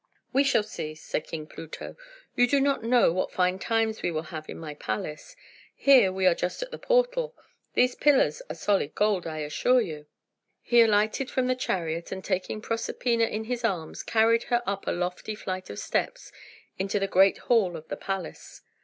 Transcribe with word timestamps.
"We 0.33 0.43
shall 0.43 0.63
see," 0.63 0.95
said 0.95 1.27
King 1.27 1.45
Pluto. 1.45 1.95
"You 2.35 2.47
do 2.47 2.59
not 2.59 2.83
know 2.83 3.13
what 3.13 3.31
fine 3.31 3.59
times 3.59 4.01
we 4.01 4.09
will 4.09 4.33
have 4.33 4.49
in 4.49 4.57
my 4.57 4.73
palace. 4.73 5.35
Here 5.75 6.11
we 6.11 6.25
are 6.25 6.33
just 6.33 6.63
at 6.63 6.71
the 6.71 6.79
portal. 6.79 7.35
These 7.75 7.93
pillars 7.93 8.41
are 8.49 8.55
solid 8.55 8.95
gold, 8.95 9.27
I 9.27 9.41
assure 9.41 9.79
you." 9.79 10.07
He 10.63 10.81
alighted 10.81 11.29
from 11.29 11.45
the 11.45 11.53
chariot, 11.55 12.11
and 12.11 12.23
taking 12.25 12.61
Proserpina 12.63 13.25
in 13.25 13.43
his 13.43 13.63
arms, 13.63 14.01
carried 14.01 14.45
her 14.45 14.63
up 14.65 14.87
a 14.87 14.91
lofty 14.91 15.35
flight 15.35 15.69
of 15.69 15.77
steps 15.77 16.31
into 16.79 16.97
the 16.97 17.05
great 17.05 17.37
hall 17.37 17.77
of 17.77 17.87
the 17.89 17.95
palace. 17.95 18.63